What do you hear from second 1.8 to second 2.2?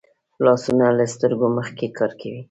کار